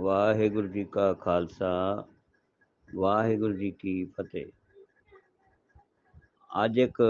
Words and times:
ਵਾਹਿਗੁਰੂ 0.00 0.68
ਜੀ 0.68 0.84
ਕਾ 0.84 1.12
ਖਾਲਸਾ, 1.12 2.04
ਵਾਹਿਗੁਰੂ 2.94 3.56
ਜੀ 3.56 3.70
ਕੀ 3.70 4.04
ਫਤਿਹ। 4.04 4.46
ਅੱਜ 6.64 6.78
ਇੱਕ 6.78 7.02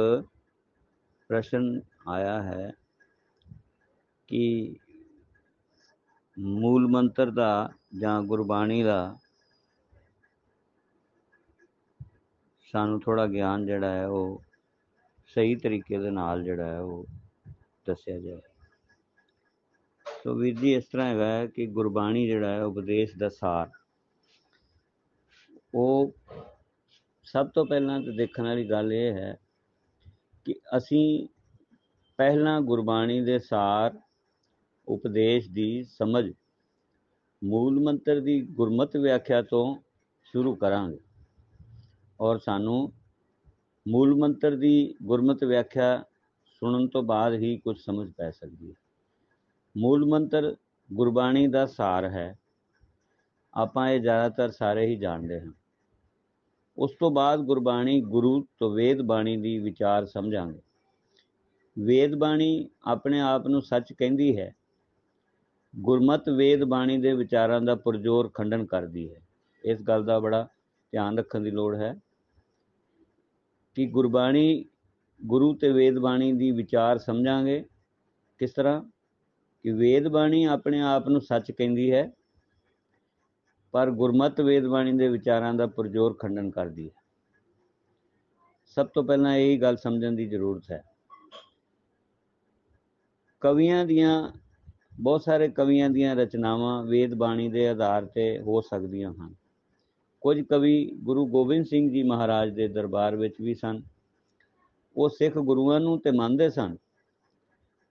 ਪ੍ਰਸ਼ਨ 1.29 1.81
ਆਇਆ 2.09 2.43
ਹੈ 2.43 2.73
ਕਿ 4.27 4.77
ਮੂਲ 6.39 6.87
ਮੰਤਰ 6.89 7.31
ਦਾ 7.31 7.71
ਜਾਂ 8.01 8.23
ਗੁਰਬਾਣੀ 8.23 8.83
ਦਾ 8.83 9.17
ਸਾਨੂੰ 12.73 13.01
ਥੋੜਾ 13.01 13.27
ਗਿਆਨ 13.27 13.67
ਜਿਹੜਾ 13.67 13.91
ਹੈ 13.91 14.07
ਉਹ 14.07 14.43
ਸਹੀ 15.27 15.55
ਤਰੀਕੇ 15.55 15.99
ਦੇ 15.99 16.11
ਨਾਲ 16.11 16.45
ਜਿਹੜਾ 16.45 16.67
ਹੈ 16.67 16.81
ਉਹ 16.81 17.07
ਦੱਸਿਆ 17.87 18.19
ਜਾਏ। 18.19 18.50
ਸੋ 20.25 20.35
ਵੀਰ 20.35 20.59
ਜੀ, 20.59 20.75
ਇਸ 20.75 20.85
ਤਰ੍ਹਾਂ 20.85 21.07
ਹੈਗਾ 21.09 21.27
ਹੈ 21.27 21.47
ਕਿ 21.47 21.67
ਗੁਰਬਾਣੀ 21.67 22.27
ਜਿਹੜਾ 22.27 22.49
ਹੈ 22.49 22.65
ਉਪਦੇਸ਼ 22.65 23.17
ਦਾ 23.19 23.29
ਸਾਰ। 23.29 23.71
ਉਹ 25.75 26.15
ਸਭ 27.25 27.49
ਤੋਂ 27.49 27.65
ਪਹਿਲਾਂ 27.67 28.01
ਤਾਂ 28.01 28.13
ਦੇਖਣ 28.13 28.45
ਵਾਲੀ 28.45 28.71
ਗੱਲ 28.71 28.93
ਇਹ 28.93 29.13
ਹੈ 29.13 29.37
ਕਿ 30.45 30.55
ਅਸੀਂ 30.77 31.29
ਪਹਿਲਾਂ 32.19 32.61
ਗੁਰਬਾਣੀ 32.61 33.21
ਦੇ 33.21 33.39
ਸਾਰ, 33.39 33.99
ਉਪਦੇਸ਼ 34.89 35.51
ਦੀ 35.51 35.83
ਸਮਝ, 35.83 36.33
ਮੂਲ 37.45 37.81
ਮੰਤਰ 37.81 38.21
ਦੀ 38.21 38.41
ਗੁਰਮਤ 38.41 38.97
ਵਿਆਖਿਆ 38.97 39.43
ਤੋਂ 39.43 39.77
ਸ਼ੁਰੂ 40.25 40.55
ਕਰਾਂਗੇ। 40.57 40.99
ਔਰ 42.21 42.39
ਸਾਨੂੰ 42.39 42.93
ਮੂਲ 43.89 44.15
ਮੰਤਰ 44.15 44.57
ਦੀ 44.57 44.95
ਗੁਰਮਤ 45.03 45.45
ਵਿਆਖਿਆ 45.45 46.05
ਸੁਣਨ 46.47 46.89
ਤੋਂ 46.89 47.03
ਬਾਅਦ 47.03 47.35
ਹੀ 47.35 47.57
ਕੁਝ 47.57 47.79
ਸਮਝ 47.79 48.13
ਪੈ 48.13 48.31
ਸਕਦੀ 48.31 48.71
ਹੈ। 48.71 48.80
ਮੂਲ 49.77 50.07
ਮੰਤਰ 50.07 50.57
ਗੁਰਬਾਣੀ 50.93 51.47
ਦਾ 51.47 51.67
ਸਾਰ 51.67 52.05
ਹੈ। 52.05 52.39
ਆਪਾਂ 53.55 53.91
ਇਹ 53.91 54.01
ਜ਼ਿਆਦਾਤਰ 54.01 54.51
ਸਾਰੇ 54.51 54.87
ਹੀ 54.87 54.97
ਜਾਣਦੇ 54.97 55.41
ਹਾਂ। 55.41 55.53
ਉਸ 56.79 56.93
ਤੋਂ 57.01 57.11
ਬਾਅਦ 57.11 57.41
ਗੁਰਬਾਣੀ 57.41 58.01
ਗੁਰੂ 58.01 58.47
ਤੋਂ 58.59 58.71
ਵੇਦ 58.71 59.03
ਬਾਣੀ 59.03 59.37
ਦੀ 59.37 59.59
ਵਿਚਾਰ 59.59 60.07
ਸਮਝਾਂਗੇ। 60.07 60.61
ਵੇਦ 61.79 62.15
ਬਾਣੀ 62.15 62.71
ਆਪਣੇ 62.85 63.21
ਆਪ 63.21 63.47
ਨੂੰ 63.47 63.63
ਸੱਚ 63.63 63.93
ਕਹਿੰਦੀ 63.93 64.39
ਹੈ। 64.39 64.55
ਗੁਰਮਤ 65.77 66.29
ਵੇਦ 66.29 66.65
ਬਾਣੀ 66.65 66.99
ਦੇ 66.99 67.13
ਵਿਚਾਰਾਂ 67.13 67.61
ਦਾ 67.61 67.75
ਪੁਰਜੋਰ 67.75 68.31
ਖੰਡਨ 68.35 68.67
ਕਰਦੀ 68.67 69.15
ਹੈ। 69.15 69.21
ਇਸ 69.65 69.83
ਗੱਲ 69.83 70.05
ਦਾ 70.05 70.19
ਬੜਾ 70.19 70.49
ਧਿਆਨ 70.93 71.19
ਰੱਖਣ 71.19 71.41
ਦੀ 71.41 71.51
ਲੋੜ 71.51 71.77
ਹੈ 71.77 71.97
ਕਿ 73.75 73.87
ਗੁਰਬਾਣੀ 73.87 74.65
ਗੁਰੂ 75.25 75.55
ਤੇ 75.55 75.73
ਵੇਦ 75.73 75.99
ਬਾਣੀ 75.99 76.33
ਦੀ 76.33 76.51
ਵਿਚਾਰ 76.51 76.99
ਸਮਝਾਂਗੇ। 76.99 77.65
ਕਿਸ 78.39 78.51
ਤਰ੍ਹਾਂ? 78.51 78.83
ਕਿ 79.63 79.73
ਵੇਦ 79.73 80.09
ਬਾਣੀ 80.09 80.45
ਆਪਣੇ 80.45 80.81
ਆਪ 80.81 81.09
ਨੂੰ 81.09 81.21
ਸੱਚ 81.21 81.53
ਕਹਿੰਦੀ 81.53 81.93
ਹੈ, 81.93 82.13
ਪਰ 83.73 83.91
ਗੁਰਮਤ 83.91 84.41
ਵੇਦ 84.41 84.67
ਬਾਣੀ 84.67 84.93
ਦੇ 84.93 85.09
ਵਿਚਾਰਾਂ 85.09 85.55
ਦਾ 85.55 85.67
ਪੁਰਜੋਰ 85.67 86.15
ਖੰਡਨ 86.15 86.51
ਕਰਦੀ 86.51 86.87
ਹੈ। 86.87 87.03
ਸਭ 88.67 88.87
ਤੋਂ 88.87 89.05
ਪਹਿਲਾਂ 89.05 89.37
ਇਹ 89.37 89.61
ਗੱਲ 89.61 89.77
ਸਮਝਣ 89.77 90.13
ਦੀ 90.13 90.27
ਜ਼ਰੂਰਤ 90.29 90.63
ਹੈ। 90.71 90.83
ਕਵੀਆਂ 93.41 93.87
ਦੀਆਂ, 93.87 94.33
ਬਹੁਤ 95.01 95.23
ਸਾਰੇ 95.23 95.49
ਕਵੀਆਂ 95.49 95.91
ਦੀਆਂ 95.91 96.17
ਰਚਨਾਵਾਂ 96.17 96.85
ਵੇਦ 96.85 97.15
ਬਾਣੀ 97.15 97.49
ਦੇ 97.49 97.69
ਆਧਾਰ 97.69 98.05
ਤੇ 98.05 98.41
ਹੋ 98.41 98.61
ਸਕਦੀਆਂ 98.61 99.13
ਹਨ। 99.13 99.35
ਕੁਝ 100.21 100.41
ਕਵੀ 100.41 100.91
ਗੁਰੂ 100.95 101.27
ਗੋਬਿੰਦ 101.27 101.67
ਸਿੰਘ 101.67 101.91
ਜੀ 101.91 102.03
ਮਹਾਰਾਜ 102.03 102.51
ਦੇ 102.51 102.69
ਦਰਬਾਰ 102.69 103.17
ਵਿੱਚ 103.17 103.35
ਵੀ 103.41 103.55
ਸਨ। 103.55 103.83
ਉਹ 104.97 105.09
ਸਿੱਖ 105.09 105.39
ਗੁਰੂਆਂ 105.39 105.81
ਨੂੰ 105.81 106.01
ਤੇ 106.01 106.11
ਮੰਨਦੇ 106.11 106.51
ਸਨ। 106.51 106.77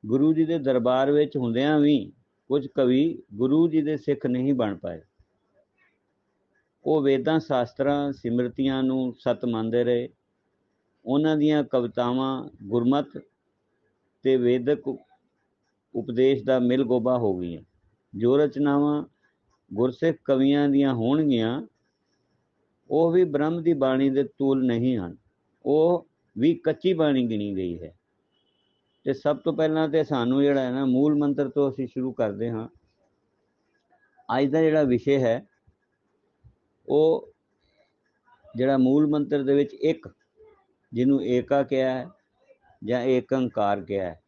ਗੁਰੂ 0.06 0.34
ਜੀ 0.34 0.46
ਦੇ 0.46 0.60
ਦਰਬਾਰ 0.60 1.12
ਵਿੱਚ 1.12 1.38
ਹੁੰਦਿਆਂ 1.38 1.80
ਵੀ 1.80 2.12
ਕੁਝ 2.48 2.68
ਕਵੀ 2.68 3.24
ਗੁਰੂ 3.34 3.68
ਜੀ 3.68 3.82
ਦੇ 3.82 3.98
ਸਿੱਖ 3.98 4.26
ਨਹੀਂ 4.26 4.54
ਬਣ 4.54 4.78
ਪਾਏ। 4.78 5.02
ਉਹ 6.86 7.02
ਵੇਦਾਂ 7.02 7.40
ਸ਼ਾਸਤਰਾਂ, 7.40 8.12
ਸਿਮਰਤੀਆਂ 8.12 8.84
ਨੂੰ 8.84 9.14
ਸਤ 9.14 9.46
ਮੰਨਦੇ 9.46 9.84
ਰਹੇ। 9.84 10.10
ਉਹਨਾਂ 11.06 11.38
ਦੀਆਂ 11.38 11.64
ਕਵਿਤਾਵਾਂ 11.64 12.50
ਗੁਰਮਤ 12.64 13.08
ਤੇ 14.24 14.36
ਵੇਦਕ 14.36 14.88
ਉਪਦੇਸ਼ 15.96 16.44
ਦਾ 16.44 16.60
ਮਿਲ 16.60 16.84
ਗੋਬਾ 16.84 17.18
ਹੋ 17.18 17.38
ਗਈਆਂ। 17.38 17.62
ਜੋ 18.16 18.38
ਰਚਨਾਵਾਂ 18.38 19.06
ਗੁਰਸਿੱਖ 19.74 20.18
ਕਵੀਆਂ 20.26 20.70
ਦੀਆਂ 20.70 20.94
ਹੋਣਗੀਆਂ, 20.94 21.68
ਉਹ 22.90 23.12
ਵੀ 23.12 23.24
ਬ੍ਰਹਮ 23.24 23.64
ਦੀ 23.64 23.74
ਬਾਣੀ 23.74 24.10
ਦੇ 24.10 24.24
ਤੂਲ 24.24 24.66
ਨਹੀਂ 24.66 24.98
ਹਨ। 24.98 25.18
ਉਹ 25.66 26.08
ਵੀ 26.38 26.56
ਕੱਚੀ 26.56 26.94
ਬਾਣੀ 26.94 27.28
ਗਿਣੀ 27.28 27.56
ਗਈ 27.56 27.82
ਹੈ। 27.82 27.99
ਤੇ 29.06 29.14
ਸਭ 29.14 29.38
ਤੋਂ 29.38 29.54
ਪਹਿਲਾਂ 29.54 29.88
ਤੇ 29.90 30.04
ਸਾਨੂੰ 30.04 30.42
ਜਿਹੜਾ 30.44 30.62
ਹੈ 30.62 30.72
ਨਾ, 30.72 30.86
ਮੂਲ 30.86 31.16
ਮੰਤਰ 31.16 31.50
ਤੋਂ 31.50 31.70
ਅਸੀਂ 31.70 31.88
ਸ਼ੁਰੂ 31.88 32.12
ਕਰਦੇ 32.12 32.50
ਹਾਂ। 32.50 32.68
ਅੱਜ 34.30 34.50
ਦਾ 34.52 34.62
ਜਿਹੜਾ 34.62 34.84
ਵਿਸ਼ੇ 34.84 35.20
ਹੈ, 35.20 35.46
ਉਹ 36.88 37.34
ਜਿਹੜਾ 38.56 38.78
ਮੂਲ 38.78 39.08
ਮੰਤਰ 39.08 39.44
ਦੇ 39.44 39.54
ਵਿੱਚ 39.54 39.74
ਇੱਕ, 39.74 40.08
ਜਿਹਨੂੰ 40.92 41.22
ਏਕਾ 41.24 41.64
ਕਿਹਾ 41.64 41.90
ਹੈ 41.90 42.08
ਜਾਂ 42.82 43.02
ਏਕੰਕਾਰ 43.02 43.82
ਕਿਹਾ 43.82 44.06
ਹੈ, 44.06 44.22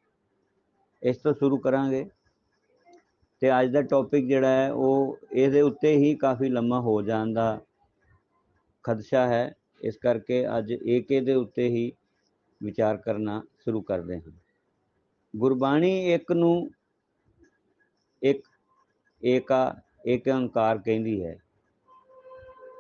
ਇਸ 1.04 1.18
ਤੋਂ 1.18 1.34
ਸ਼ੁਰੂ 1.34 1.58
ਕਰਾਂਗੇ। 1.58 2.06
ਤੇ 3.42 3.50
ਅੱਜ 3.62 3.72
ਦਾ 3.72 3.82
ਟੌਪਿਕ 3.82 4.28
ਜਿਹੜਾ 4.28 4.48
ਹੈ, 4.48 4.72
ਉਹ 4.72 5.18
ਇਹਦੇ 5.34 5.62
ਉੱਤੇ 5.62 5.96
ਹੀ 5.96 6.14
ਕਾਫੀ 6.16 6.50
ਲੰਮਾ 6.50 6.80
ਹੋ 6.80 7.02
ਜਾਣ 7.02 7.34
ਦਾ 7.34 7.60
ਖਦਸ਼ਾ 8.86 9.28
ਹੈ। 9.28 9.52
ਇਸ 9.82 9.98
ਕਰਕੇ 9.98 10.46
ਅੱਜ 10.58 10.72
ਏਕੇ 10.74 11.20
ਦੇ 11.22 11.34
ਉੱਤੇ 11.34 11.68
ਹੀ 11.68 11.92
ਵਿਚਾਰ 12.62 12.98
ਕਰਨਾ 12.98 13.42
ਸ਼ੁਰੂ 13.60 13.82
ਕਰਦੇ 13.82 14.18
ਹਾਂ। 14.18 14.41
ਗੁਰਬਾਣੀ 15.36 16.14
ਇੱਕ 16.14 16.32
ਨੂੰ 16.32 16.72
ਇੱਕ 18.24 18.48
ਏਕਾ 19.26 19.76
ਏਕੰਕਾਰ 20.08 20.78
ਕਹਿੰਦੀ 20.78 21.26
ਹੈ। 21.26 21.38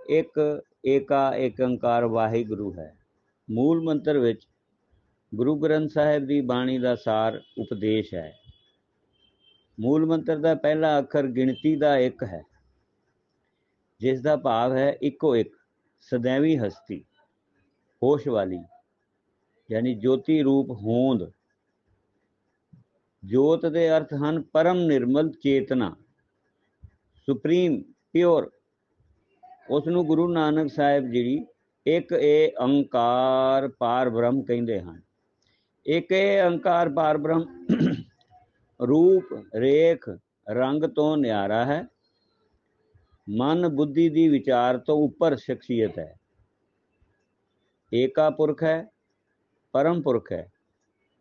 ਇੱਕ 0.09 0.61
ਏਕਾ 0.85 1.35
ਏਕੰਕਾਰ 1.35 2.06
ਵਾਹਿਗੁਰੂ 2.06 2.73
ਹੈ। 2.73 2.97
ਮੂਲ 3.51 3.81
ਮੰਤਰ 3.81 4.17
ਵਿੱਚ 4.17 4.47
ਗੁਰੂ 5.35 5.56
ਗ੍ਰੰਥ 5.56 5.91
ਸਾਹਿਬ 5.91 6.25
ਦੀ 6.25 6.41
ਬਾਣੀ 6.41 6.78
ਦਾ 6.78 6.95
ਸਾਰ 6.95 7.41
ਉਪਦੇਸ਼ 7.57 8.13
ਹੈ। 8.13 8.38
ਮੂਲ 9.79 10.06
ਮੰਤਰ 10.06 10.38
ਦਾ 10.38 10.56
ਪਹਿਲਾ 10.56 11.00
ਅੱਖਰ 11.00 11.28
ਗਿਣਤੀ 11.28 11.75
ਦਾ 11.75 11.97
ਇੱਕ 11.97 12.23
ਹੈ। 12.23 12.44
ਜਿਸ 14.00 14.22
ਦਾ 14.22 14.35
ਭਾਵ 14.35 14.75
ਹੈ 14.75 14.97
ਇੱਕੋ 15.01 15.35
ਇੱਕ 15.35 15.56
ਸदैवी 16.01 16.67
ਹਸਤੀ, 16.67 17.06
ਹੋਸ਼ 18.03 18.28
ਵਾਲੀ, 18.28 18.59
ਯਾਨੀ 19.72 19.95
ਜੋਤੀ 19.95 20.41
ਰੂਪ 20.41 20.72
ਹੋਂਦ। 20.72 21.31
ਜੋਤ 23.25 23.65
ਦੇ 23.65 23.89
ਅਰਥ 23.89 24.13
ਹਨ 24.13 24.41
ਪਰਮ 24.41 24.79
ਨਿਰਮਲ 24.79 25.31
ਚੇਤਨਾ, 25.41 25.95
ਸੁਪਰੀਮ, 27.27 27.81
ਪਿਓਰ। 28.13 28.51
ਉਸ 29.69 29.87
ਨੂੰ 29.87 30.05
ਗੁਰੂ 30.05 30.27
ਨਾਨਕ 30.27 30.71
ਸਾਹਿਬ 30.71 31.11
ਜੀ 31.11 31.45
ਇੱਕ 31.85 32.11
ਏ 32.11 32.51
ਅੰਕਾਰ 32.61 33.67
ਪਾਰ 33.67 34.09
ਬ੍ਰਹਮ 34.09 34.41
ਕਹਿੰਦੇ 34.41 34.79
ਹਨ। 34.81 35.01
ਇੱਕ 35.85 36.11
ਏ 36.11 36.41
ਅੰਕਾਰ 36.41 36.89
ਪਾਰ 36.89 37.17
ਬ੍ਰਹਮ 37.17 37.45
ਰੂਪ, 38.79 39.23
ਰੇਖ, 39.55 40.09
ਰੰਗ 40.51 40.83
ਤੋਂ 40.83 41.17
ਨਿਆਰਾ 41.17 41.65
ਹੈ। 41.65 41.83
ਮਨ, 43.29 43.67
ਬੁੱਧੀ 43.69 44.09
ਦੀ 44.09 44.27
ਵਿਚਾਰ 44.27 44.77
ਤੋਂ 44.77 44.97
ਉੱਪਰ 44.97 45.35
ਸ਼ਖਸੀਅਤ 45.35 45.99
ਹੈ। 45.99 46.15
ਏਕਾ 47.93 48.29
ਪੁਰਖ 48.29 48.63
ਹੈ, 48.63 48.85
ਪਰਮ 49.73 50.01
ਪੁਰਖ 50.01 50.31
ਹੈ। 50.31 50.51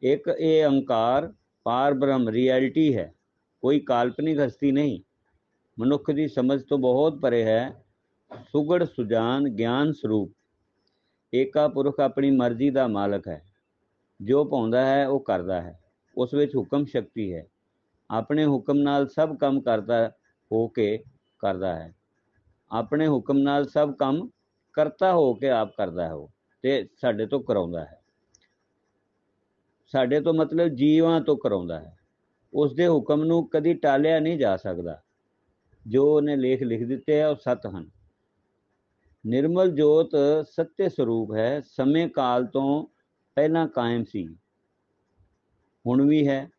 ਇੱਕ 0.02 0.28
ਇਹ 0.38 0.64
ਅੰਕਾਰ 0.66 1.32
ਪਾਰ 1.64 1.94
ਬ੍ਰਹਮ 1.94 2.28
ਰਿਐਲਿਟੀ 2.28 2.96
ਹੈ। 2.96 3.14
ਕੋਈ 3.60 3.80
ਕਾਲਪਨਿਕ 3.80 4.38
ਹਸਤੀ 4.40 4.72
ਨਹੀਂ। 4.72 5.00
ਮਨੁੱਖ 5.78 6.10
ਦੀ 6.10 6.28
ਸਮਝ 6.28 6.62
ਤੋਂ 6.62 6.78
ਬਹੁਤ 6.78 7.20
ਪਰੇ 7.20 7.44
ਹੈ। 7.44 7.84
ਸੁਗੜ 8.42 8.84
ਸੁਜਾਨ 8.84 9.48
ਗਿਆਨ 9.48 9.92
ਸਰੂਪ। 9.92 10.32
ਏਕਾ 11.34 11.68
ਪੁਰਖ 11.68 12.00
ਆਪਣੀ 12.00 12.30
ਮਰਜ਼ੀ 12.30 12.70
ਦਾ 12.70 12.86
ਮਾਲਕ 12.86 13.28
ਹੈ। 13.28 13.42
ਜੋ 14.22 14.44
ਪਾਉਂਦਾ 14.44 14.86
ਹੈ, 14.86 15.08
ਉਹ 15.08 15.20
ਕਰਦਾ 15.20 15.60
ਹੈ। 15.60 15.80
ਉਸ 16.16 16.34
ਵਿੱਚ 16.34 16.56
ਹੁਕਮ 16.56 16.84
ਸ਼ਕਤੀ 16.84 17.34
ਹੈ। 17.34 17.46
ਆਪਣੇ 18.10 18.46
ਹੁਕਮ 18.46 18.78
ਨਾਲ 18.78 19.08
ਸਭ 19.08 19.36
ਕੰਮ 19.36 19.60
ਕਰਦਾ, 19.60 20.12
ਹੋ 20.52 20.68
ਕੇ 20.68 20.98
ਕਰਦਾ 21.38 21.76
ਹੈ। 21.76 21.94
ਆਪਣੇ 22.70 23.08
ਹੁਕਮ 23.08 23.38
ਨਾਲ 23.38 23.68
ਸਭ 23.68 23.94
ਕੰਮ 23.94 24.28
ਕਰਤਾ 24.72 25.12
ਹੋ 25.12 25.34
ਕੇ 25.34 25.50
ਆਪ 25.50 25.76
ਕਰਦਾ 25.76 26.06
ਹੈ 26.06 26.12
ਉਹ 26.12 26.30
ਤੇ 26.62 26.88
ਸਾਡੇ 27.00 27.26
ਤੋਂ 27.26 27.40
ਕਰਾਉਂਦਾ 27.40 27.84
ਹੈ। 27.84 27.99
ਸਾਡੇ 29.92 30.20
ਤੋਂ 30.20 30.34
ਮਤਲਬ 30.34 30.68
ਜੀਵਾਂ 30.68 31.20
ਤੋਂ 31.20 31.36
ਕਰਾਉਂਦਾ 31.36 31.80
ਹੈ। 31.80 31.96
ਉਸ 32.54 32.74
ਦੇ 32.74 32.88
ਹੁਕਮ 32.88 33.24
ਨੂੰ 33.24 33.48
ਕਦੀ 33.48 33.74
ਟਾਲਿਆ 33.74 34.18
ਨਹੀਂ 34.18 34.38
ਜਾ 34.38 34.56
ਸਕਦਾ। 34.56 35.02
ਜੋ 35.86 36.16
ਉਹਨੇ 36.16 36.36
ਲੇਖ 36.36 36.62
ਲਿਖ 36.62 36.86
ਦਿੱਤੇ 36.86 37.22
ਆ, 37.22 37.28
ਉਹ 37.28 37.36
ਸਤ 37.36 37.66
ਹਨ। 37.66 37.90
ਨਿਰਮਲ 39.26 39.70
ਜੋਤ 39.70 40.10
ਸੱਤੇ 40.50 40.88
ਸਰੂਪ 40.88 41.34
ਹੈ। 41.34 41.60
ਸਮੇਂ 41.60 42.08
ਕਾਲ 42.08 42.46
ਤੋਂ 42.46 42.86
ਪਹਿਲਾਂ 43.34 43.68
ਕਾਇਮ 43.68 44.04
ਸੀ। 44.04 44.36
ਹੁਣ 45.86 46.08
ਵੀ 46.08 46.28
ਹੈ 46.28 46.50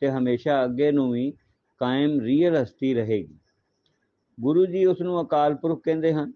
ਤੇ 0.00 0.10
ਹਮੇਸ਼ਾ 0.10 0.64
ਅੱਗੇ 0.64 0.92
ਨੂੰ 0.92 1.10
ਵੀ 1.10 1.30
ਕਾਇਮ 1.78 2.20
ਰੀਅਲ 2.20 2.62
ਹਸਤੀ 2.62 2.94
ਰਹੇਗੀ। 2.94 3.38
ਗੁਰੂ 4.40 4.66
ਜੀ 4.66 4.84
ਉਸ 4.84 5.00
ਨੂੰ 5.00 5.26
ਅਕਾਲ 5.26 5.54
ਪੁਰਖ 5.54 5.82
ਕਹਿੰਦੇ 5.84 6.14
ਹਨ। 6.14 6.32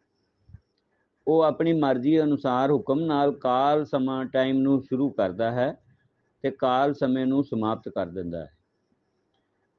ਉਹ 1.29 1.43
ਆਪਣੀ 1.43 1.73
ਮਰਜ਼ੀ 1.73 2.23
ਅਨੁਸਾਰ 2.23 2.70
ਹੁਕਮ 2.70 3.00
ਨਾਲ 3.00 3.32
ਕਾਲ 3.32 3.85
ਸਮਾਂ 3.85 4.25
ਟਾਈਮ 4.25 4.58
ਨੂੰ 4.58 4.82
ਸ਼ੁਰੂ 4.82 5.11
ਕਰਦਾ 5.11 5.50
ਹੈ। 5.50 5.76
ਤੇ 6.42 6.50
ਕਾਲ 6.50 6.94
ਸਮੇਂ 6.94 7.26
ਨੂੰ 7.26 7.44
ਸਮਾਪਤ 7.44 7.88
ਕਰ 7.88 8.06
ਦਿੰਦਾ 8.06 8.44
ਹੈ। 8.44 8.56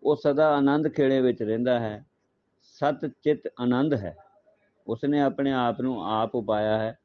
ਉਹ 0.03 0.15
ਸਦਾ 0.15 0.55
ਆਨੰਦ 0.57 0.87
ਖੇੜੇ 0.87 1.21
ਵਿੱਚ 1.21 1.43
ਰਹਿੰਦਾ 1.43 1.79
ਹੈ। 1.79 2.05
ਸਤ 2.61 3.07
ਚਿਤ 3.07 3.41
ਆਨੰਦ 3.59 3.93
ਹੈ। 3.93 4.17
ਉਸਨੇ 4.87 5.21
ਆਪਣੇ 5.21 5.51
ਆਪ 5.51 5.81
ਨੂੰ 5.81 6.05
ਆਪ 6.05 6.35
ਉਪਾਇਆ 6.35 6.77
ਹੈ। 6.77 6.97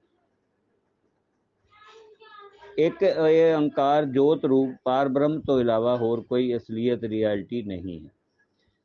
ਇੱਕ 2.78 3.02
ਇਹ 3.02 3.54
ਅੰਕਾਰ 3.54 4.04
ਜੋਤ 4.04 4.44
ਰੂਪ 4.44 4.70
ਪਾਰ 4.84 5.08
ਬ੍ਰਹਮ 5.08 5.40
ਤੋਂ 5.40 5.60
ਇਲਾਵਾ 5.60 5.96
ਹੋਰ 5.96 6.20
ਕੋਈ 6.20 6.56
ਅਸਲੀਅਤ 6.56 7.04
ਰਿਐਲਿਟੀ 7.04 7.62
ਨਹੀਂ 7.62 8.04
ਹੈ। 8.04 8.10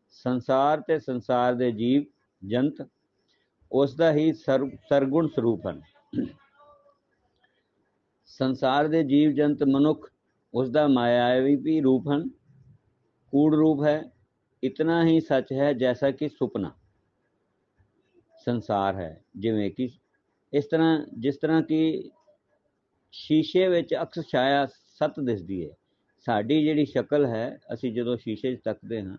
ਸੰਸਾਰ 0.09 0.81
ਤੇ 0.81 1.00
ਸੰਸਾਰ 1.00 1.53
ਦੇ 1.53 1.71
ਜੀਵ, 1.71 2.03
ਜੰਤ 2.47 2.88
ਉਸ 3.71 3.95
ਦਾ 3.95 4.13
ਹੀ 4.13 4.33
ਸਰ- 4.33 4.69
ਸਰਗੁਣ 4.89 5.27
ਸਰੂਪ 5.27 5.62
ਹਨ। 5.68 5.81
ਸੰਸਾਰ 8.25 8.88
ਦੇ 8.88 9.03
ਜੀਵ, 9.03 9.31
ਜੰਤ 9.31 9.63
ਮਨੁੱਖ 9.63 10.12
ਉਸ 10.53 10.69
ਦਾ 10.69 10.88
ਮਾਇਆਵੀ 10.88 11.56
ਵੀ 11.56 11.81
ਰੂਪ 11.81 12.03
ਹਨ। 12.07 12.30
ਕੂੜ 13.31 13.56
ਰੂਪ 13.56 13.83
ਹੈ। 13.83 14.03
ਇਤਨਾ 14.63 15.06
ਹੀ 15.06 15.19
ਸੱਚ 15.19 15.53
ਹੈ 15.53 15.74
ਜੈਸਾ 15.74 16.12
ਕਿ 16.12 16.30
ਸੁਪਨਾ। 16.30 16.71
ਸੰਸਾਰ 18.45 18.95
ਹੈ। 18.95 19.24
ਜਿਵੇਂ 19.38 19.71
ਕਿ 19.71 19.89
ਇਸ 20.53 20.65
ਤਰ੍ਹਾਂ, 20.65 21.06
ਜਿਸ 21.18 21.38
ਤਰ੍ਹਾਂ 21.38 21.62
ਕਿ 21.62 22.09
ਸ਼ੀਸ਼ੇ 23.12 23.68
ਵਿੱਚ 23.68 23.95
ਅਕਸ 24.01 24.27
ਛਾਇਆ 24.27 24.65
ਸੱਤ 24.65 25.19
ਦਿਸਦੀ 25.19 25.69
ਹੈ। 25.69 25.75
ਸਾਡੀ 26.25 26.63
ਜਿਹੜੀ 26.63 26.86
ਸ਼ਕਲ 26.86 27.25
ਹੈ, 27.25 27.59
ਅਸੀਂ 27.74 27.94
ਜਦੋਂ 27.94 28.18
ਸ਼ੀਸ਼ੇ 28.18 28.56
'ਚ 28.56 28.62
ਤੱਕਦੇ 28.63 29.01
ਹਾਂ, 29.01 29.18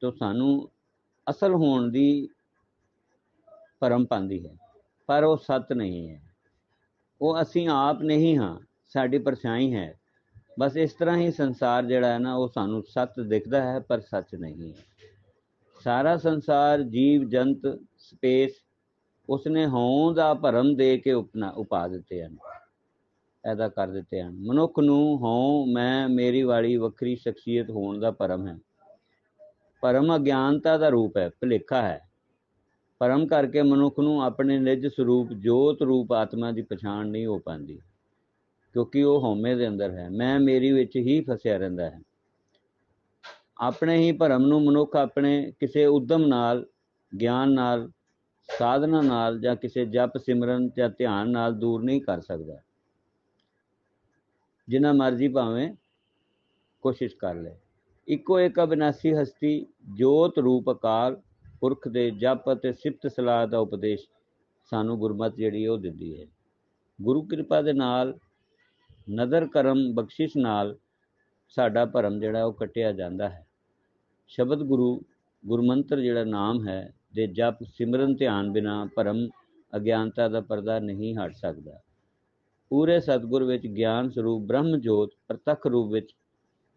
ਤਾਂ 0.00 0.12
ਸਾਨੂੰ 0.18 0.70
ਅਸਲ 1.30 1.54
ਹੋਣ 1.54 1.90
ਦੀ 1.90 2.28
ਭਰਮ 3.80 4.04
ਪਾਉਂਦੀ 4.04 4.46
ਹੈ। 4.46 4.56
ਪਰ 5.06 5.24
ਉਹ 5.24 5.36
ਸੱਤ 5.36 5.72
ਨਹੀਂ 5.72 6.10
ਹੈ। 6.10 6.22
ਉਹ 7.20 7.42
ਅਸੀਂ 7.42 7.68
ਆਪ 7.68 8.02
ਨਹੀਂ 8.02 8.36
ਹਾਂ। 8.36 8.60
ਸਾਡੀ 8.88 9.18
ਪਰਛਾਈ 9.18 9.74
ਹੈ। 9.74 10.00
ਬਸ 10.58 10.76
ਇਸ 10.76 10.92
ਤਰ੍ਹਾਂ 10.92 11.16
ਹੀ 11.16 11.30
ਸੰਸਾਰ 11.30 11.84
ਜਿਹੜਾ 11.84 12.12
ਹੈ 12.12 12.18
ਨਾ, 12.18 12.34
ਉਹ 12.34 12.48
ਸਾਨੂੰ 12.48 12.82
ਸੱਤ 12.82 13.20
ਦਿਖਦਾ 13.20 13.62
ਹੈ, 13.62 13.80
ਪਰ 13.80 14.00
ਸੱਚ 14.00 14.34
ਨਹੀਂ 14.34 14.72
ਹੈ। 14.72 14.74
ਸਾਰਾ 15.84 16.16
ਸੰਸਾਰ, 16.16 16.82
ਜੀਵ, 16.82 17.28
ਜੰਤ, 17.28 17.80
ਸਪੇਸ, 17.98 18.52
ਉਸਨੇ 19.28 19.66
ਹੋਂ 19.66 20.14
ਦਾ 20.14 20.34
ਭਰਮ 20.34 20.74
ਦੇ 20.74 20.98
ਕੇ 20.98 21.12
ਉਪਨਾ, 21.12 21.48
ਉਪਾ 21.48 21.88
ਦਿੱਤੇ 21.88 22.24
ਹਨ। 22.24 22.36
ਐਦਾ 23.44 23.68
ਕਰ 23.68 23.88
ਦਿੱਤੇ 23.88 24.22
ਹਨ। 24.22 24.36
ਮਨੁੱਖ 24.46 24.78
ਨੂੰ 24.78 25.18
ਹੋਂ 25.18 25.66
ਮੈਂ, 25.66 26.08
ਮੇਰੀ 26.08 26.42
ਵਾਲੀ 26.42 26.76
ਵੱਖਰੀ 26.76 27.16
ਸ਼ਖਸੀਅਤ 27.16 27.70
ਹੋਣ 27.70 28.00
ਦਾ 28.00 28.10
ਭਰਮ 28.10 28.48
ਹੈ। 28.48 28.58
ਭਰਮ 29.82 30.16
ਅਗਿਆਨਤਾ 30.16 30.78
ਦਾ 30.78 30.88
ਰੂਪ 30.88 31.16
ਹੈ, 31.16 31.28
ਭੁਲੇਖਾ 31.28 31.82
ਹੈ। 31.82 32.00
ਭਰਮ 32.98 33.26
ਕਰਕੇ 33.26 33.62
ਮਨੁੱਖ 33.62 33.98
ਨੂੰ 33.98 34.22
ਆਪਣੇ 34.22 34.58
ਨਿਜ 34.58 34.86
ਸਰੂਪ, 34.86 35.32
ਜੋਤ 35.32 35.82
ਰੂਪ 35.82 36.12
ਆਤਮਾ 36.12 36.52
ਦੀ 36.52 36.62
ਪਛਾਣ 36.62 37.06
ਨਹੀਂ 37.06 37.26
ਹੋ 37.26 37.38
ਪਾਉਂਦੀ। 37.38 37.78
ਕਿਉਂਕਿ 38.72 39.02
ਉਹ 39.02 39.20
ਹਉਮੈ 39.20 39.54
ਦੇ 39.54 39.68
ਅੰਦਰ 39.68 39.90
ਹੈ। 39.90 40.10
ਮੈਂ 40.10 40.40
ਮੇਰੀ 40.40 40.72
ਵਿੱਚ 40.72 40.96
ਹੀ 40.96 41.20
ਫਸਿਆ 41.20 41.56
ਰਹਿੰਦਾ 41.56 41.90
ਹੈ। 41.90 42.00
ਆਪਣੇ 43.58 43.98
ਹੀ 43.98 44.12
ਭਰਮ 44.12 44.42
ਨੂੰ 44.42 44.64
ਮਨੁੱਖ 44.64 44.96
ਆਪਣੇ 44.96 45.52
ਕਿਸੇ 45.60 45.86
ਉਦਮ 45.86 46.26
ਨਾਲ, 46.26 46.66
ਗਿਆਨ 47.20 47.52
ਨਾਲ, 47.52 47.90
ਸਾਧਨਾ 48.58 49.00
ਨਾਲ 49.00 49.40
ਜਾਂ 49.40 49.56
ਕਿਸੇ 49.56 49.86
ਜਪ 49.86 50.18
ਸਿਮਰਨ 50.18 50.70
ਜਾਂ 50.76 50.90
ਧਿਆਨ 50.98 51.30
ਨਾਲ 51.30 51.54
ਦੂਰ 51.54 51.82
ਨਹੀਂ 51.82 52.00
ਕਰ 52.00 52.20
ਸਕਦਾ। 52.20 52.58
ਜਿੰਨਾ 54.68 54.92
ਮਰਜ਼ੀ 54.92 55.28
ਭਾਵੇਂ 55.28 55.74
ਕੋਸ਼ਿਸ਼ 56.82 57.16
ਕਰ 57.16 57.34
ਲੈ। 57.34 57.54
ਇੱਕੋ 58.08 58.40
ਇੱਕ 58.40 58.62
ਅਬਿਨਾਸੀ 58.62 59.12
ਹਸਤੀ, 59.12 59.66
ਜੋਤ 59.94 60.38
ਰੂਪ 60.38 60.70
ਅਕਾਲ, 60.70 61.20
ਪੁਰਖ 61.60 61.88
ਦੇ 61.88 62.10
ਜਪ 62.10 62.52
ਅਤੇ 62.52 62.72
ਸਿਫਤ 62.72 63.06
ਸਲਾਹ 63.06 63.46
ਦਾ 63.46 63.58
ਉਪਦੇਸ਼ 63.58 64.08
ਸਾਨੂੰ 64.64 64.98
ਗੁਰਮਤ 64.98 65.36
ਜਿਹੜੀ 65.36 65.66
ਉਹ 65.66 65.78
ਦਿੰਦੀ 65.78 66.20
ਹੈ। 66.20 66.26
ਗੁਰੂ 67.02 67.22
ਕਿਰਪਾ 67.22 67.62
ਦੇ 67.62 67.72
ਨਾਲ 67.72 68.18
ਨਦਰ 69.10 69.46
ਕਰਮ 69.46 69.94
ਬਖਸ਼ਿਸ਼ 69.94 70.32
ਨਾਲ 70.36 70.76
ਸਾਡਾ 71.48 71.84
ਭਰਮ 71.84 72.20
ਜਿਹੜਾ 72.20 72.44
ਉਹ 72.44 72.52
ਕੱਟਿਆ 72.52 72.92
ਜਾਂਦਾ 72.92 73.28
ਹੈ। 73.28 73.46
ਸ਼ਬਦ 74.28 74.62
ਗੁਰੂ, 74.62 75.02
ਗੁਰਮੰਤਰ 75.46 76.00
ਜਿਹੜਾ 76.00 76.24
ਨਾਮ 76.24 76.68
ਹੈ, 76.68 76.94
ਦੇ 77.14 77.26
ਜਪ 77.26 77.62
ਸਿਮਰਨ 77.64 78.14
ਧਿਆਨ 78.14 78.52
ਬਿਨਾ 78.52 78.88
ਭਰਮ 78.96 79.28
ਅਗਿਆਨਤਾ 79.76 80.28
ਦਾ 80.28 80.40
ਪਰਦਾ 80.40 80.78
ਨਹੀਂ 80.78 81.16
ਹਟ 81.16 81.34
ਸਕਦਾ। 81.34 81.80
ਪੂਰੇ 82.70 83.00
ਸਤਗੁਰ 83.00 83.44
ਵਿੱਚ 83.44 83.66
ਗਿਆਨ 83.66 84.10
ਸਰੂਪ 84.10 84.42
ਬ੍ਰਹਮ 84.42 84.76
ਜੋਤ 84.76 85.10
ਪ੍ਰਤੱਖ 85.28 85.66
ਰੂਪ 85.66 85.92
ਵਿੱਚ 85.92 86.14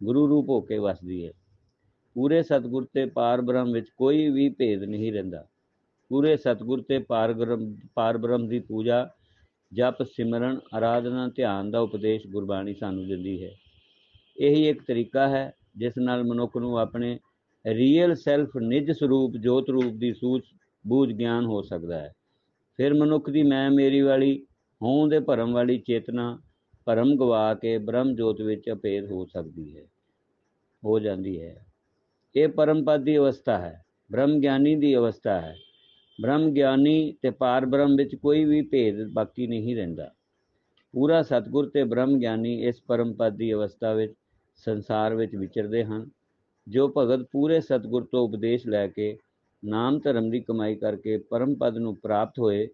ਗੁਰੂ 0.03 0.27
ਰੂਪ 0.27 0.49
ਹੋ 0.49 0.61
ਕੇ 0.61 0.77
ਵਸਦੀ 0.77 1.27
ਹੈ। 1.27 1.31
ਪੂਰੇ 2.13 2.43
ਸਤਗੁਰ 2.43 2.87
ਤੇ 2.93 3.05
ਪਾਰ 3.05 3.41
ਬ੍ਰਹਮ 3.41 3.71
ਵਿੱਚ 3.71 3.89
ਕੋਈ 3.97 4.29
ਵੀ 4.29 4.49
ਭੇਦ 4.49 4.83
ਨਹੀਂ 4.83 5.13
ਰਹਿੰਦਾ। 5.13 5.47
ਪੂਰੇ 6.09 6.37
ਸਤਗੁਰ 6.37 6.81
ਤੇ 6.81 6.99
ਪਾਰ 6.99 7.33
ਬ੍ਰਹਮ 7.33 7.75
ਪਾਰ 7.95 8.17
ਬ੍ਰਹਮ 8.17 8.47
ਦੀ 8.47 8.59
ਪੂਜਾ 8.59 9.09
ਜਪ, 9.75 10.03
ਸਿਮਰਨ, 10.03 10.59
ਆਰਾਧਨਾ, 10.73 11.27
ਧਿਆਨ 11.35 11.71
ਦਾ 11.71 11.79
ਉਪਦੇਸ਼ 11.79 12.27
ਗੁਰਬਾਣੀ 12.27 12.73
ਸਾਨੂੰ 12.73 13.07
ਦਿੰਦੀ 13.07 13.43
ਹੈ। 13.43 13.51
ਇਹੀ 14.41 14.69
ਇੱਕ 14.69 14.83
ਤਰੀਕਾ 14.83 15.27
ਹੈ, 15.27 15.53
ਜਿਸ 15.77 15.93
ਨਾਲ 15.97 16.23
ਮਨੁੱਖ 16.23 16.57
ਨੂੰ 16.57 16.79
ਆਪਣੇ 16.79 17.19
ਰੀਅਲ 17.67 18.15
ਸੈਲਫ 18.15 18.49
ਨਿਜ 18.57 18.91
ਸਰੂਪ, 18.91 19.37
ਜੋਤ 19.37 19.69
ਰੂਪ 19.69 19.93
ਦੀ 19.97 20.13
ਸੂਝ 20.13 20.41
ਬੂਝ 20.87 21.11
ਗਿਆਨ 21.11 21.45
ਹੋ 21.45 21.61
ਸਕਦਾ 21.61 21.99
ਹੈ। 21.99 22.13
ਫਿਰ 22.77 22.93
ਮਨੁੱਖ 22.93 23.29
ਦੀ 23.29 23.43
ਮੈਂ 23.43 23.71
ਮੇਰੀ 23.71 24.01
ਵਾਲੀ 24.01 24.45
ਹੋਂ 24.81 25.07
ਦੇ 25.07 25.19
ਭਰਮ 25.19 25.53
ਵਾਲੀ 25.53 25.77
ਚੇਤਨਾ, 25.77 26.39
ਭਰਮ 26.85 27.15
ਗਵਾ 27.15 27.53
ਕੇ 27.53 27.77
ਬ੍ਰਹਮ 27.77 28.15
ਜੋਤ 28.15 28.41
ਵਿੱਚ 28.41 28.63
ਅਪੇਧ 28.71 29.11
ਹੋ 29.11 29.25
ਸਕਦੀ 29.25 29.77
ਹੈ। 29.77 29.83
ਹੋ 30.85 30.99
ਜਾਂਦੀ 30.99 31.41
ਹੈ। 31.41 31.65
ਇਹ 32.35 32.47
ਪਰਮ 32.47 32.83
ਪਦ 32.83 33.03
ਦੀ 33.03 33.17
ਅਵਸਥਾ 33.17 33.57
ਹੈ। 33.57 33.85
ਬ੍ਰਹਮ 34.11 34.39
ਗਿਆਨੀ 34.39 34.75
ਦੀ 34.75 34.95
ਅਵਸਥਾ 34.95 35.41
ਹੈ। 35.41 35.55
ਬ੍ਰਹਮ 36.19 36.49
ਗਿਆਨੀ 36.49 37.15
ਤੇ 37.21 37.29
ਪਾਰ 37.29 37.65
ਬ੍ਰਹਮ 37.65 37.95
ਵਿੱਚ 37.95 38.15
ਕੋਈ 38.15 38.43
ਵੀ 38.45 38.61
ਭੇਦ 38.61 39.01
ਬਾਕੀ 39.13 39.47
ਨਹੀਂ 39.47 39.75
ਰਹਿੰਦਾ। 39.75 40.11
ਪੂਰਾ 40.93 41.21
ਸਤਗੁਰ 41.21 41.69
ਤੇ 41.69 41.83
ਬ੍ਰਹਮ 41.83 42.17
ਗਿਆਨੀ 42.19 42.53
ਇਸ 42.63 42.81
ਪਰਮ 42.81 43.13
ਪਦ 43.13 43.35
ਦੀ 43.35 43.53
ਅਵਸਥਾ 43.53 43.93
ਵਿੱਚ, 43.93 44.13
ਸੰਸਾਰ 44.55 45.15
ਵਿੱਚ 45.15 45.35
ਵਿਚਰਦੇ 45.35 45.83
ਹਨ, 45.83 46.09
ਜੋ 46.67 46.87
ਭਗਤ 46.97 47.27
ਪੂਰੇ 47.31 47.59
ਸਤਗੁਰ 47.61 48.05
ਤੋਂ 48.05 48.23
ਉਪਦੇਸ਼ 48.27 48.67
ਲੈ 48.67 48.87
ਕੇ 48.87 49.17
ਨਾਮ 49.63 49.99
ਧਰਮ 49.99 50.29
ਦੀ 50.29 50.39
ਕਮਾਈ 50.39 50.75
ਕਰਕੇ 50.75 51.17
ਪਰਮ 51.17 51.55
ਪਦ 51.55 51.77
ਨੂੰ 51.77 51.95
ਪ੍ਰਾਪਤ 51.95 52.39
ਹੋਏ, 52.39 52.67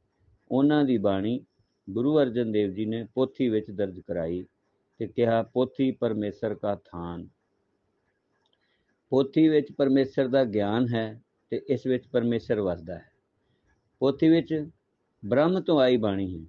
ਉਹਨਾਂ 0.51 0.83
ਦੀ 0.85 0.97
ਬਾਣੀ 0.97 1.39
ਗੁਰੂ 1.88 2.17
ਅਰਜਨ 2.19 2.51
ਦੇਵ 2.51 2.71
ਜੀ 2.71 2.85
ਨੇ 2.85 3.05
ਪੋਥੀ 3.15 3.49
ਵਿੱਚ 3.49 3.71
ਦਰਜ 3.71 3.99
ਕਰਾਈ 3.99 4.43
ਤੇ 4.99 5.07
ਕਿਹਾ, 5.07 5.41
ਪੋਥੀ 5.43 5.91
ਪਰਮੇਸ਼ਰ 5.91 6.55
ਦਾ 6.61 6.75
ਥਾਨ। 6.85 7.27
ਪੋਥੀ 9.11 9.47
ਵਿੱਚ 9.49 9.71
ਪਰਮੇਸ਼ਰ 9.71 10.27
ਦਾ 10.27 10.43
ਗਿਆਨ 10.45 10.88
ਹੈ 10.88 11.21
ਤੇ 11.51 11.61
ਇਸ 11.67 11.85
ਵਿੱਚ 11.88 12.07
ਪਰਮੇਸ਼ਰ 12.07 12.61
ਵਸਦਾ 12.61 12.95
ਹੈ। 12.95 13.10
ਪੋਥੀ 14.01 14.30
ਵਿੱਚ 14.30 14.53
ਬ੍ਰਹਮ 15.24 15.59
ਤੋਂ 15.59 15.80
ਆਈ 15.80 15.98
ਬਾਣੀ 15.98 16.36
ਹੈ, 16.36 16.45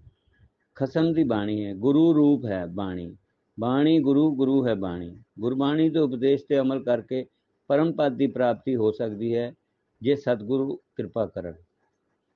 ਖਸਮ 0.76 1.12
ਦੀ 1.12 1.24
ਬਾਣੀ 1.24 1.64
ਹੈ, 1.64 1.74
ਗੁਰੂ 1.74 2.12
ਰੂਪ 2.14 2.44
ਹੈ 2.44 2.64
ਬਾਣੀ 2.66 3.16
ਬਾਣੀ 3.58 3.98
ਗੁਰੂ 4.00 4.30
ਗੁਰੂ 4.36 4.66
ਹੈ 4.66 4.74
ਬਾਣੀ। 4.74 5.16
ਗੁਰਬਾਣੀ 5.40 5.88
ਦੇ 5.90 5.98
ਉਪਦੇਸ਼ 5.98 6.44
ਤੇ 6.48 6.58
ਅਮਲ 6.60 6.82
ਕਰਕੇ 6.82 7.24
ਪਰਮ 7.70 7.92
ਪਦ 7.92 8.16
ਦੀ 8.16 8.26
ਪ੍ਰਾਪਤੀ 8.26 8.76
ਹੋ 8.76 8.90
ਸਕਦੀ 8.92 9.34
ਹੈ, 9.36 9.52
ਜੇ 10.02 10.14
ਸਤਿਗੁਰੂ 10.16 10.76
ਕਿਰਪਾ 10.96 11.26
ਕਰਨ। 11.26 11.54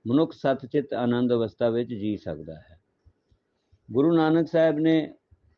ਮਨੁੱਖ 0.04 0.32
ਸਤਚਿਤ 0.32 0.92
ਆਨੰਦ 0.94 1.32
ਅਵਸਥਾ 1.32 1.70
ਵਿੱਚ 1.70 1.88
ਜੀ 1.88 2.16
ਸਕਦਾ 2.16 2.54
ਹੈ। 2.54 2.78
ਗੁਰੂ 3.88 4.12
ਨਾਨਕ 4.14 4.48
ਸਾਹਿਬ 4.48 4.78
ਨੇ 4.78 5.14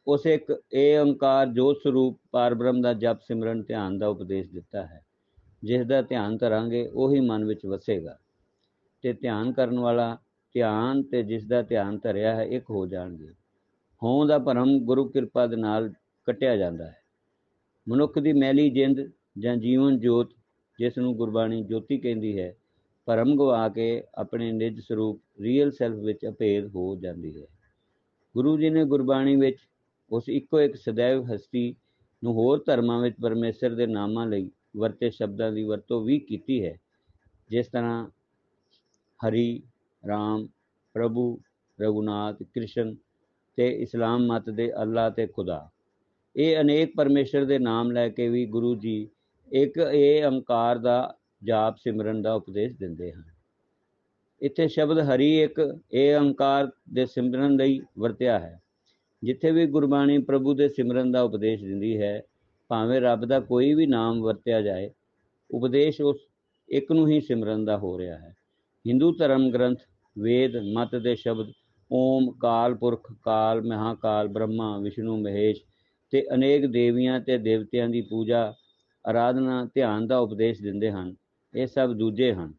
ਉਸ 0.07 0.27
ਇੱਕ 0.27 0.63
ਇਹ 0.73 0.99
ਓੰਕਾਰ 1.01 1.47
ਜੋਤ 1.47 1.81
ਸਰੂਪ 1.83 2.19
ਪਾਰਬ੍ਰਹਮ 2.31 2.81
ਦਾ 2.81 2.93
ਜਪ 2.93 3.21
ਸਿਮਰਨ 3.21 3.63
ਧਿਆਨ 3.63 3.99
ਦਾ 3.99 4.09
ਉਪਦੇਸ਼ 4.09 4.51
ਦਿੱਤਾ 4.51 4.87
ਹੈ, 4.87 5.03
ਜਿਸ 5.65 5.87
ਦਾ 5.87 6.03
ਧਿਆਨ 6.03 6.37
ਧਰਾਂਗੇ, 6.37 6.87
ਉਹੀ 6.87 7.21
ਮਨ 7.21 7.45
ਵਿੱਚ 7.45 7.67
ਵਸੇਗਾ। 7.67 8.19
ਤੇ 9.05 9.13
ਧਿਆਨ 9.13 9.53
ਕਰਨ 9.53 9.79
ਵਾਲਾ 9.79 10.17
ਧਿਆਨ 10.55 11.03
ਤੇ 11.03 11.23
ਜਿਸ 11.23 11.47
ਦਾ 11.47 11.63
ਧਿਆਨ 11.63 11.99
ਧਰਿਆ 11.99 12.35
ਹੈ, 12.37 12.45
ਇੱਕ 12.45 12.71
ਹੋ 12.71 12.87
ਜਾਣਗੇ। 12.87 13.33
ਹੋਂ 14.03 14.27
ਦਾ 14.27 14.39
ਭਰਮ 14.39 14.79
ਗੁਰੂ 14.79 15.09
ਕਿਰਪਾ 15.09 15.47
ਦੇ 15.47 15.57
ਨਾਲ 15.57 15.93
ਕਟਿਆ 16.27 16.57
ਜਾਂਦਾ 16.57 16.87
ਹੈ। 16.87 16.97
ਮਨੁੱਖ 17.87 18.19
ਦੀ 18.19 18.33
ਮੈਲੀ 18.33 18.69
ਜਿੰਦ 18.71 19.01
ਜਾਂ 19.39 19.57
ਜੀਵਨ 19.57 19.99
ਜੋਤ, 19.99 20.31
ਜਿਸ 20.79 20.99
ਨੂੰ 20.99 21.15
ਗੁਰਬਾਣੀ 21.17 21.63
ਜੋਤੀ 21.63 21.99
ਕਹਿੰਦੀ 21.99 22.39
ਹੈ, 22.39 22.55
ਭਰਮ 23.07 23.37
ਗਵਾ 23.37 23.69
ਕੇ 23.69 24.03
ਆਪਣੇ 24.15 24.51
ਨਿਜ 24.53 24.81
ਸਰੂਪ 24.81 25.21
ਰੀਅਲ 25.41 25.71
ਸੈਲਫ 25.71 25.99
ਵਿੱਚ 25.99 26.27
ਅਭੇਦ 26.29 26.67
ਹੋ 26.67 26.95
ਜਾਂਦੀ 26.97 27.41
ਹੈ। 27.41 27.47
ਗੁਰੂ 28.35 28.57
ਜੀ 28.59 28.71
ਨੇ 28.71 28.85
ਗੁਰਬਾਣੀ 28.85 29.37
ਵਿੱਚ 29.37 29.59
ਉਸ 30.11 30.29
ਇੱਕੋ 30.29 30.61
ਇੱਕ 30.61 30.77
ਸदैव 30.77 31.25
ਹਸਤੀ 31.35 31.75
ਨੂੰ 32.23 32.33
ਹੋਰ 32.35 32.63
ਧਰਮਾਂ 32.67 33.01
ਵਿੱਚ 33.01 33.17
ਪਰਮੇਸ਼ਰ 33.23 33.75
ਦੇ 33.75 33.87
ਨਾਮਾਂ 33.87 34.27
ਲਈ 34.27 34.51
ਵਰਤੇ 34.77 35.11
ਸ਼ਬਦਾਂ 35.11 35.51
ਦੀ 35.53 35.65
ਵਰਤੋਂ 35.65 36.01
ਵੀ 36.05 36.19
ਕੀਤੀ 36.19 36.65
ਹੈ, 36.65 36.77
ਜਿਸ 37.51 37.67
ਤਰ੍ਹਾਂ 37.67 38.07
ਹਰੀ 39.21 39.63
ਰਾਮ, 40.05 40.47
ਪ੍ਰਭੂ 40.95 41.39
ਰਘੁਨਾਥ, 41.79 42.43
ਕ੍ਰਿਸ਼ਨ 42.45 42.95
ਤੇ 43.59 43.69
ਇਸਲਾਮ 43.83 44.27
ਮਤ 44.27 44.51
ਦੇ 44.51 44.71
ਅੱਲਾ 44.83 45.09
ਤੇ 45.11 45.27
ਖੁਦਾ। 45.27 45.69
ਇਹ 46.37 46.61
ਅਨੇਕ 46.61 46.95
ਪਰਮੇਸ਼ਰ 46.97 47.45
ਦੇ 47.45 47.59
ਨਾਮ 47.59 47.91
ਲੈ 47.93 48.09
ਕੇ 48.09 48.29
ਵੀ 48.29 48.45
ਗੁਰੂ 48.47 48.75
ਜੀ 48.75 49.09
ਇੱਕ 49.53 49.79
ਇਹ 49.79 50.25
ਅੰਕਾਰ 50.25 50.79
ਦਾ 50.79 51.17
ਜਾਪ 51.45 51.77
ਸਿਮਰਨ 51.77 52.23
ਦਾ 52.23 52.35
ਉਪਦੇਸ਼ 52.35 52.77
ਦਿੰਦੇ 52.77 53.13
ਹਨ। 53.13 53.23
ਇੱਥੇ 54.41 54.69
ਸ਼ਬਦ 54.69 54.99
ਹਰੀ 55.01 55.35
ਇੱਕ 55.43 55.61
ਇਹ 55.93 56.17
ਅੰਕਾਰ 56.17 56.71
ਦੇ 56.95 57.07
ਸਿਮਰਨ 57.07 57.57
ਲਈ 57.57 57.81
ਵਰਤਿਆ 57.99 58.39
ਹੈ, 58.39 58.61
ਜਿੱਥੇ 59.23 59.51
ਵੀ 59.51 59.67
ਗੁਰਬਾਣੀ 59.67 60.19
ਪ੍ਰਭੂ 60.19 60.55
ਦੇ 60.55 60.69
ਸਿਮਰਨ 60.69 61.13
ਦਾ 61.13 61.23
ਉਪਦੇਸ਼ 61.23 61.65
ਦਿੰਦੀ 61.65 62.01
ਹੈ, 62.01 62.23
ਭਾਵੇਂ 62.71 63.01
ਰੱਬ 63.01 63.25
ਦਾ 63.25 63.41
ਕੋਈ 63.41 63.75
ਵੀ 63.75 63.87
ਨਾਮ 63.87 64.21
ਵਰਤਿਆ 64.23 64.61
ਜਾਏ, 64.63 64.91
ਉਪਦੇਸ਼ 65.51 66.01
ਉਸ 66.01 66.27
ਇੱਕ 66.69 66.93
ਨੂੰ 66.93 67.09
ਹੀ 67.09 67.21
ਸਿਮਰਨ 67.21 67.65
ਦਾ 67.65 67.79
ਹੋ 67.79 67.99
ਰਿਹਾ 67.99 68.19
ਹੈ। 68.19 68.35
ਹਿੰਦੂ 68.85 69.13
ਧਰਮ 69.13 69.51
ਗ੍ਰੰਥ, 69.51 69.79
ਵੇਦ, 70.17 70.57
ਮਤ 70.75 70.95
ਦੇ 70.97 71.15
ਸ਼ਬਦ, 71.15 71.53
ਓਮ, 71.91 72.31
ਕਾਲ, 72.33 72.75
ਪੁਰਖ, 72.75 73.13
ਕਾਲ, 73.23 73.63
ਮਹਾਕਾਲ, 73.63 74.29
ਬ੍ਰਹਮਾ, 74.29 74.79
ਵਿਸ਼ਨੂੰ, 74.79 75.21
ਮਹੇਸ਼ 75.23 75.63
ਤੇ 76.13 76.25
ਅਨੇਕ 76.35 76.67
ਦੇਵੀਆਂ 76.67 77.21
ਤੇ 77.21 77.39
ਦੇਵਤਿਆਂ 77.39 77.89
ਦੀ 77.89 78.01
ਪੂਜਾ 78.01 78.55
ਆਰਾਧਨਾ 79.05 79.65
ਧਿਆਨ 79.75 80.07
ਦਾ 80.07 80.19
ਉਪਦੇਸ਼ 80.19 80.63
ਦਿੰਦੇ 80.63 80.91
ਹਨ। 80.91 81.15
ਇਹ 81.55 81.67
ਸਭ 81.67 81.93
ਦੂਜੇ 81.93 82.33
ਹਨ। 82.33 82.53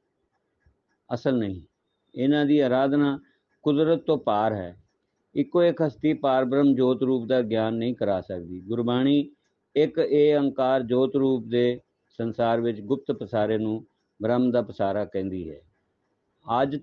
ਅਸਲ 1.14 1.38
ਨਹੀਂ, 1.38 1.62
ਇਹਨਾਂ 2.16 2.46
ਦੀ 2.46 2.60
ਆਰਾਧਨਾ 2.60 3.20
ਕੁਦਰਤ 3.64 4.00
ਤੋਂ 4.00 4.18
ਪਾਰ 4.18 4.54
ਹੈ। 4.54 4.76
ਇੱਕੋ 5.36 5.64
ਇੱਕ 5.64 5.82
ਹਸਤੀ 5.82 6.14
ਪਾਰ 6.14 6.46
ਬ੍ਰਹਮ 6.46 6.74
ਜੋਤ 6.76 7.04
ਰੂਪ 7.04 7.26
ਦਾ 7.28 7.42
ਗਿਆਨ 7.42 7.74
ਨਹੀਂ 7.74 7.96
ਕਰਾ 7.96 8.22
ਸਕਦੀ। 8.22 8.60
ਗੁਰਬਾਣੀ 8.60 9.32
ਇੱਕ 9.76 9.98
ਇਹ 10.00 10.38
ਅੰਕਾਰ 10.38 10.84
ਜੋਤ 10.84 11.16
ਰੂਪ 11.16 11.46
ਦੇ 11.48 11.80
ਸੰਸਾਰ 12.20 12.62
ਵਿੱਚ 12.62 12.82
ਗੁਪਤ 12.82 13.12
ਪਸਾਰੇ 13.12 13.58
ਨੂੰ 13.58 13.86
ਬ੍ਰਹਮ 14.22 14.52
ਦਾ 14.52 14.62
ਪਸਾਰਾ 14.62 15.06
ਕਹਿੰਦੀ 15.06 15.50
ਹੈ। 15.50 15.62
ਅੱਜ 16.62 16.78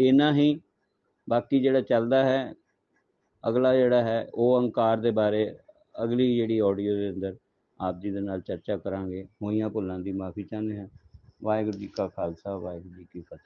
ਇਹਨਾਂ 0.00 0.32
ਹੀ, 0.32 0.60
ਬਾਕੀ 1.30 1.60
ਜਿਹੜਾ 1.60 1.80
ਚੱਲਦਾ 1.80 2.24
ਹੈ, 2.24 2.54
ਅਗਲਾ 3.48 3.76
ਜਿਹੜਾ 3.76 4.02
ਹੈ, 4.02 4.28
ਉਹ 4.34 4.60
ਅੰਕਾਰ 4.60 4.96
ਦੇ 4.96 5.10
ਬਾਰੇ 5.10 5.56
ਅਗਲੀ 6.04 6.36
ਜਿਹੜੀ 6.36 6.58
ਆਡੀਓ 6.58 6.96
ਦੇ 6.96 7.10
ਅੰਦਰ 7.10 7.36
ਆਪ 7.80 8.00
ਜੀ 8.00 8.10
ਦੇ 8.10 8.20
ਨਾਲ 8.20 8.40
ਚਰਚਾ 8.40 8.76
ਕਰਾਂਗੇ। 8.76 9.28
ਹੋਈਆਂ 9.42 9.68
ਭੁੱਲਾਂ 9.68 9.98
ਦੀ 9.98 10.12
ਮਾਫੀ 10.12 10.42
ਚਾਹੁੰਦੇ 10.42 10.78
ਹਾਂ। 10.78 10.88
ਵਾਹਿਗੁਰੂ 11.42 11.78
ਜੀ 11.78 11.86
ਕਾ 11.86 12.08
ਖਾਲਸਾ, 12.08 12.56
ਵਾਹਿਗੁਰੂ 12.56 12.94
ਜੀ 12.94 13.06
ਕੀ 13.10 13.20
ਫਤਿਹ। 13.20 13.34